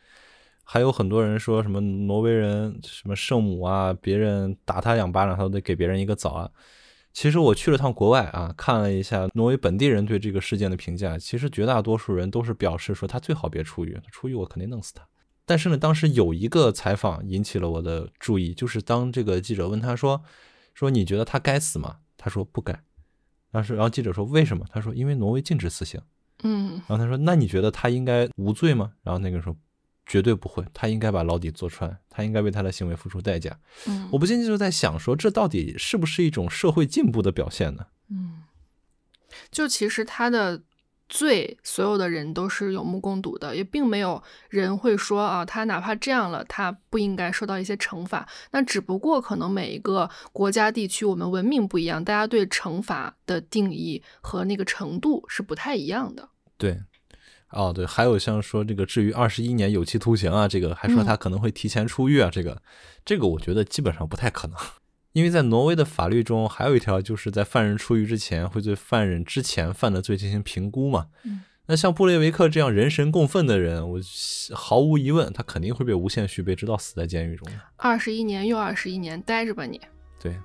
[0.72, 6.49] 还有很多人说什么挪威人什么圣母啊，别人打他两巴掌，他都得给别人一个枣啊。
[7.11, 15.05] 其实我去了趟国外啊，看了一下挪威本地人对这个事件的评价，其实绝大多数人都是表示说他最好别出狱，出狱我肯定弄死他。
[15.45, 20.24] 但是呢，当时有一个采访引起了我的注意，就是当这个记者问他说
[20.74, 21.97] 说你觉得他该死吗？
[22.15, 22.82] 他说不该。
[23.51, 24.65] 当时然后记者说为什么？
[24.72, 25.99] 他说因为挪威禁止死刑。
[26.43, 26.82] 嗯。
[26.88, 28.93] 然后他说那你觉得他应该无罪吗？
[29.03, 29.53] 然后那个人说。
[30.12, 33.57] 绝对不会，他应该把牢底坐穿，他应该为他的行为付出代价。
[33.88, 37.86] 嗯，我不禁就在想，说这到底是不是一种社会进步的表现呢？
[38.09, 38.43] 嗯，
[39.49, 40.64] 就其实他的
[41.07, 48.28] 罪，所有的人都是有目共睹的，也并没有人会说啊，他哪怕这样了，他不应该受到一些惩罚。
[48.51, 56.28] 那只不过可能每一个国家地区，我们文明不一样，大家对惩罚的定义和那个程度是不太一样的。
[56.57, 56.82] 对。
[57.54, 62.62] 哦，对，还有像说这个至于二十一年有期徒刑啊，这个还说他可能会提前出狱啊，这个，
[63.04, 64.58] 这个我觉得基本上不太可能，
[65.14, 71.08] 因为在挪威的法律中还有一条，就是在犯人出狱之前会对犯人之前犯的罪进行评估嘛。
[71.24, 73.99] 嗯，那像布雷维克这样人神共愤的人，我
[74.54, 77.47] 毫无疑问他肯定会被无限续杯，直到死在监狱中。
[77.78, 79.80] 二十一年又二十一年，待着吧你。
[80.22, 80.43] 对，嗯，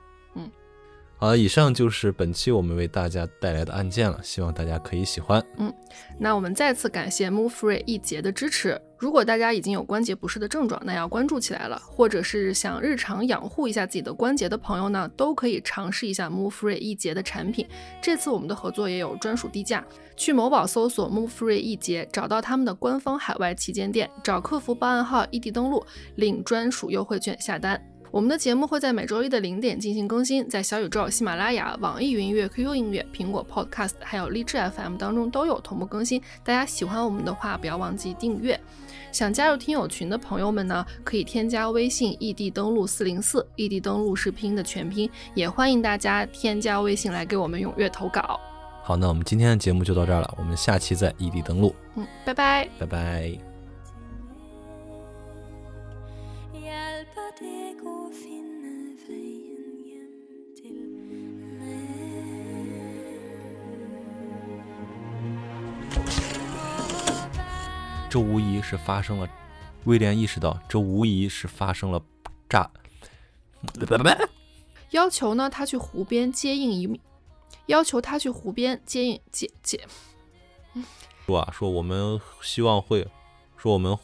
[1.18, 5.42] 好了，以上就是本期我们为大家带来的案件了，希望大家可以喜欢。
[5.56, 5.72] 嗯
[6.18, 8.78] 那我们再次感谢 Move Free 一节的支持。
[8.98, 17.66] 如果大家已经有关节不适的症状，那要关注起来了；或者是想日常养护一下自己的关节的朋友呢，都可以尝试一下 Move Free 一节的产品。
[18.02, 19.84] 这次我们的合作也有专属低价，
[20.16, 25.84] 去某宝搜索 Move Free 一节，找到他们的官方海外旗舰店，找客服报暗号异地登录，
[26.16, 27.82] 领专属优惠券下单。
[28.16, 36.18] 我们的节目会在每周一的零点进行更新，在小宇宙、喜马拉雅、网易云音乐、QQ 音乐、苹果 Podcast 还有荔枝 FM 当中都有同步更新。
[36.42, 38.58] 大家喜欢我们的话，不要忘记订阅。
[39.12, 48.40] 想加入听友群的朋友们呢，可以添加微信“异地登录四零四”，异地登录是拼音的全拼，也欢迎大家添加微信来给我们踊跃投稿。
[48.82, 52.66] 好，那我们今天的节目就到这儿了，我们下期再异地登录，嗯，拜拜。
[52.78, 53.38] 拜拜。
[68.16, 69.28] 这无疑是发生了，
[69.84, 72.02] 威廉意识到这无疑是发生了
[72.48, 72.70] 炸。
[74.92, 76.98] 要求呢，他去湖边接应一，
[77.66, 79.78] 要求他去湖边接应接接。
[81.26, 83.06] 说啊，说我们希望会，
[83.58, 83.94] 说我们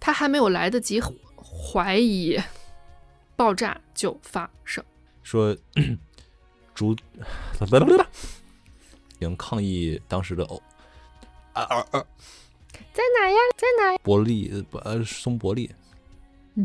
[0.00, 1.02] 他还没有来得及
[1.36, 2.40] 怀疑，
[3.36, 4.82] 爆炸就发生。
[5.22, 5.54] 说
[6.74, 6.96] 主
[9.20, 10.62] 应抗议当时的欧
[11.56, 12.06] 啊啊啊
[12.92, 13.36] 在哪呀？
[13.56, 15.70] 在哪呀伯利呃不呃松伯利。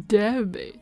[0.07, 0.79] ？David。